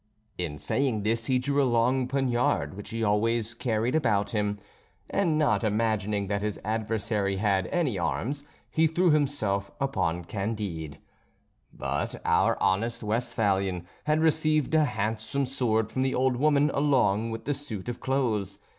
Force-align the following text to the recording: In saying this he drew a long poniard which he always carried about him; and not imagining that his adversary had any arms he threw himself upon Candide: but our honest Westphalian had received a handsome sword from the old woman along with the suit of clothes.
In 0.39 0.57
saying 0.57 1.03
this 1.03 1.27
he 1.27 1.37
drew 1.37 1.61
a 1.61 1.63
long 1.63 2.07
poniard 2.07 2.73
which 2.73 2.89
he 2.89 3.03
always 3.03 3.53
carried 3.53 3.93
about 3.93 4.31
him; 4.31 4.57
and 5.11 5.37
not 5.37 5.63
imagining 5.63 6.25
that 6.25 6.41
his 6.41 6.59
adversary 6.65 7.35
had 7.37 7.67
any 7.67 7.99
arms 7.99 8.41
he 8.71 8.87
threw 8.87 9.11
himself 9.11 9.69
upon 9.79 10.23
Candide: 10.25 10.97
but 11.71 12.15
our 12.25 12.57
honest 12.59 13.03
Westphalian 13.03 13.85
had 14.05 14.21
received 14.21 14.73
a 14.73 14.85
handsome 14.85 15.45
sword 15.45 15.91
from 15.91 16.01
the 16.01 16.15
old 16.15 16.35
woman 16.35 16.71
along 16.73 17.29
with 17.29 17.45
the 17.45 17.53
suit 17.53 17.87
of 17.87 17.99
clothes. 17.99 18.57